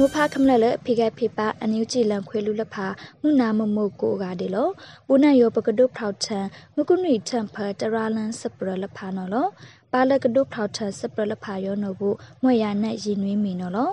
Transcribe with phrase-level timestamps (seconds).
[0.00, 2.86] မူဖာခမလလဖိကဖိပါအန်ယူဂျီလန်ခွေလူလဖာ
[3.22, 4.68] မုနာမမုတ်ကိုကဒီလော
[5.06, 6.40] ပူနယောပကဒုဖောက်ထံ
[6.76, 9.46] မကုနီထံဖတရာလန်စပရလဖာနော်လော
[9.92, 13.90] ပါလကဒုဖောက်ထံစပရလဖာယောနော်ဘူးမွေရနဲ့ရည်နွေးမီနော်လော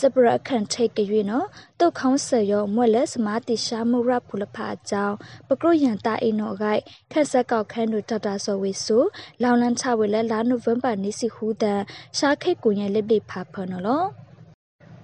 [0.00, 1.46] စပရခန်ထိတ်ကြွေနော်
[1.80, 5.16] တုတ်ခေါင်းဆရောမွက်လက်စမာတိရှာမုရဖုလဖာအကြောင်း
[5.48, 8.98] ပကရုယန်တာအိနောဂိုက်ခက်ဆက်ကောက်ခန်းတို့ဒေါက်တာဆော်ဝေဆူ
[9.42, 11.80] လောင်လန်းချဝေလဲလာနိုဝင်ဘာနေ့စီဟူဒန်
[12.18, 14.04] ရှာခိတ်ကိုရဲ့လက်လိဖာဖနော်လော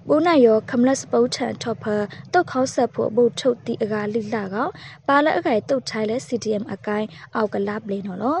[0.09, 1.85] ဘူနာယောခမလစပုတ်ထန်ထော့ဖ
[2.33, 4.67] တုတ်ခေါဆက်ဖို့အဘုတ်ထုတ်တီအကာလိလာကော
[5.07, 8.39] ပါလက်အခိုင်တုတ်ထိုင်လဲ CDM အကိုင်းအောက်ကလာပလင်းနော်လော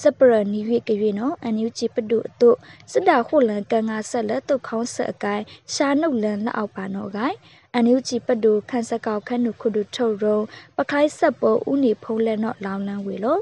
[0.00, 2.50] စပရနီဝိကရွေနော်အန်ယူချီပဒုအတု
[2.92, 7.36] စစ်တာခုလန်ကန်ငါဆက်လက်တုတ်ခေါဆက်အကိုင်းရှာနှုတ်လန်လက်အောက်ပါနော်ကိုင်း
[7.74, 10.38] အန်ယူချီပဒုခန်းစကောက်ခန်းနုခုဒုထုတ်ရုံ
[10.76, 13.40] ပခိုင်းဆက်ပေါ်ဥနေဖုံးလက်နော်လောင်လန်းဝေလို့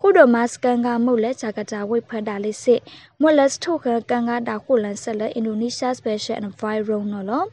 [0.00, 2.80] ခုဒမတ်စကန်ကမုတ်လက်ဂျာကတာဝိဖန်ဒါလေးစစ်
[3.20, 7.46] မွက်လက်ထုတ်ခကန်ကတာခုလန်ဆက်လက်အင်ဒိုနီးရှားစပယ်ရှယ်အန်ဗိုင်ရုံနော်လို့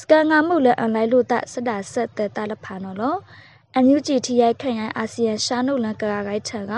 [0.00, 3.18] စကန်ကမုတ်လက်အန်လိုက်လို့တစတာဆက်တဲ့တာလဖာနော်လို့
[3.74, 6.72] အန်ယူဂျီထီရိုက်ခန့်ရိုင်းအာဆီယံရှာနုလန်ကရာဂိုက်ထံက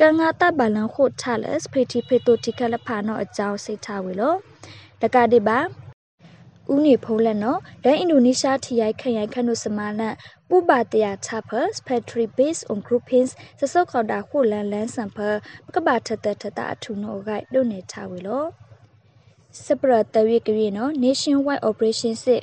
[0.00, 4.36] တန်ငါတဘလန်ခုထလက်ဖေတီဖေတိုတီကလဖာနော်အကြောင်းစိတ်ထားဝေလို့
[5.02, 5.58] တကတိပါ
[6.72, 10.14] ဦးနေဖုံးလက်နော်ဒန်အင်ဒိုနီးရှားထီရိုက်ခန့်ရိုက်ခန့်တို့စမာလန်
[10.48, 15.36] ပူပါတယာချဖတ် factory based on groupings စစောခေါ်တာခုလန်လန်ဆန်ဖတ်
[15.74, 18.46] ကဘာထတထတာအထူနော်ဂိုက်တို့နေထားဝေလို့
[19.64, 22.42] စပရတဝိကရီနော် nationwide operation စစ်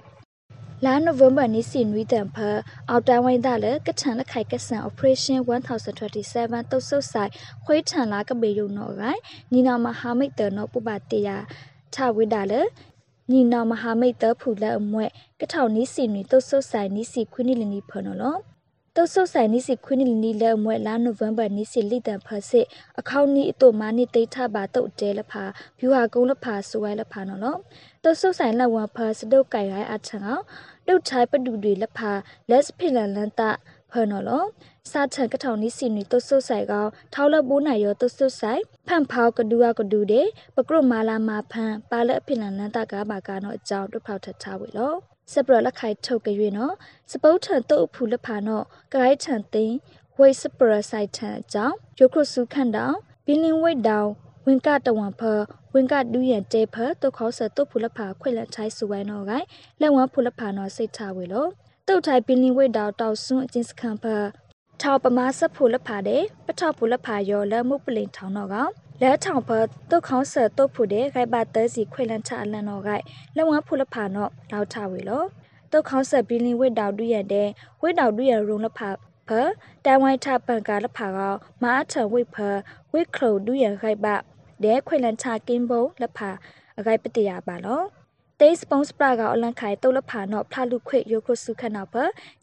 [0.85, 2.49] လာနိုဝင်ဘာနေ့စီနွီတန်ဖာ
[2.89, 7.31] အောက်တဝိုင်းသားလေကချန်လက်ခိုက်ကဆန် operation 1027တုတ်ဆုတ်ဆိုင်
[7.66, 11.38] ခွေးထန်လာကပေယုံနော်ဂိုင်းညီနာမဟာမိတ်တနောပူပါတယာ
[11.94, 12.61] ထဝိဒါလေ
[13.31, 18.38] ညီနာမဟာမိတ်တဖူလက်အမွဲ့ကထောင်နီးစီနွီတုတ်ဆုတ်ဆိုင်နီးစီခွင်းနီလနီဖနော်လော
[18.95, 22.66] တုတ်ဆုတ်ဆိုင်နီးစီခွင်းနီနီလဲအမွဲ့လာနိုဝင်ဘာနီးစီလိတန်ဖတ်စစ်
[23.00, 25.44] အခေါနီအတုမာနီတိထပါတုတ်တဲလဖာ
[25.79, 27.57] ဗျူဟာကုန်းလဖာဆွဲလဖာနော်လော
[28.03, 30.44] တုတ်ဆုတ်ဆိုင်လက်ဝါဖာစတုတ်ကြိုင်ရိုင်းအချံအောင်
[30.88, 32.11] တုတ်ချိုင်ပဒူတွေလဖာ
[32.50, 33.50] လက်စဖိလန်လန်တာ
[33.93, 34.43] ဖနော်လော
[34.91, 44.93] စာထန်ကထောင်နီးစီနီတုတ်ဆုတ်ဆိုင်ကောင်ထောက်လက်ပိုးနိုင်ရောတုတ်ဆုတ်ဆိုင်ဖန်ဖောက်ကဒူကကဒူတဲ့ပကရမာလာမာဖန်ပါလက်အဖိလန်လန်တာကဘာကနော်အကြောင်းတွဖောက်ထထားဝေလော
[45.31, 46.73] စပရလက်ခိုင်ထုတ်ကြွေနော်
[47.11, 49.77] စပုတ်ထန်တုတ်ဖူလဖာနော်ကရိုက်ထန်သိန်း
[50.17, 54.09] ဝိစပရဆိုင်ထန်အကြောင်းယုခရစုခန့်တောင်ဘီလင်ဝိတ်တောင်
[54.45, 55.21] ဝင်ကတဝန်ဖ
[55.73, 59.45] ဝင်ကဒူးရတဲဖတုတ်ခေါဆတုတ်ဖူလဖာခွေလက်ချိုင်းစုဝိုင်းနော်ကိုင်
[59.81, 61.49] လက်ဝမ်းဖူလဖာနော်စိတ်ထားဝေလို့
[61.89, 64.05] တုတ်ထိုင်ပင်လင်ဝိတ်တောင်တောက်ဆွန်းအချင်းစခန့်ဖ
[64.81, 68.71] ထောက်ပမာဆက်ဖူလဖာတဲ့ပထောက်ဖူလဖာရောလက်မှုပလင်ထောင်းတော့ကောင်
[69.01, 69.49] လက်ထောင်ဖ
[69.89, 73.03] တုတ်ခေါဆတုတ်ဖူတဲ့ခိုင်ပါတဲစီခွေလန်ချအလန်တော့ကိုင်
[73.35, 75.27] လက်ဝမ်းဖူလဖာနော်လောက်ထဝေလို့
[75.72, 77.47] တုတ်ခေါဆပင်လင်ဝိတ်တောင်ဒူးရတဲ့
[77.81, 78.89] ဝိတ်တောင်ဒူးရရုံလဖာ
[79.27, 79.29] ဖ
[79.85, 81.19] တန်ဝိုင်းထပန်ကာလဖာက
[81.63, 82.35] မာအထဝိဖ
[82.91, 84.16] ဝိခလုဒူးရခိုင်ပါ
[84.63, 86.29] ဒဲခွေလန်ချကင်းဘုံလက်ဖာ
[86.77, 87.81] အဂိုက်ပတိယပါလော
[88.43, 91.95] တေးစပွန်စပရာကအလန်ခိုင်တုတ်လက်ဖာနော်ဖလာလူခွေယိုခုစုခနာဖ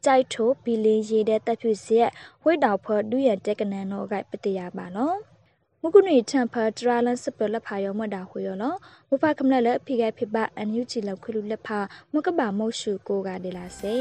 [0.04, 2.10] ကြိုက်ထိုဘီလင်းရေးတဲ့တပ်ဖြူစီရဲ့
[2.42, 5.12] ဝိတောက်ဖဒူးရတက်ကနန်နော်အဂိုက်ပတိယပါလော
[5.82, 8.74] မကုနီထံဖဒရာလန်စပလက်ဖာယောမတာဟွေယောလော
[9.10, 11.78] မဖကမလလက်ဖိကဖိပအန်ယူချီလခွေလူလက်ဖာ
[12.12, 13.94] မကဘာမောရှုကိုကဒေလာစေ